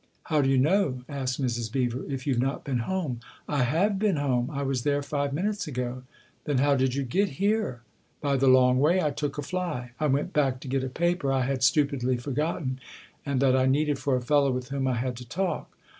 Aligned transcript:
"How 0.31 0.41
do 0.41 0.49
you 0.49 0.57
know," 0.57 1.03
asked 1.07 1.39
Mrs. 1.39 1.71
Beever, 1.71 2.03
"if 2.09 2.25
you've 2.25 2.39
not 2.41 2.63
been 2.63 2.79
home?"" 2.89 3.19
I 3.57 3.61
have 3.61 3.99
been 3.99 4.15
home 4.15 4.49
I 4.49 4.63
was 4.63 4.81
there 4.81 5.03
five 5.03 5.31
minutes 5.31 5.67
ago."" 5.67 6.01
Then 6.45 6.57
how 6.57 6.75
did 6.75 6.95
you 6.95 7.03
get 7.03 7.29
here?"" 7.37 7.81
By 8.19 8.35
the 8.37 8.47
long 8.47 8.79
way? 8.79 8.99
I 8.99 9.11
took 9.11 9.37
a 9.37 9.43
fly. 9.43 9.91
I 9.99 10.07
went 10.07 10.33
back 10.33 10.59
to 10.61 10.67
get 10.67 10.83
a 10.83 10.89
paper 10.89 11.31
I 11.31 11.41
had 11.45 11.61
stupidly 11.61 12.17
forgotten 12.17 12.79
and 13.27 13.39
that 13.41 13.55
I 13.55 13.67
needed 13.67 13.99
for 13.99 14.15
a 14.15 14.23
fellow 14.23 14.49
with 14.51 14.69
whom 14.69 14.87
I 14.87 14.95
had 14.95 15.15
to 15.17 15.29
talk. 15.29 15.71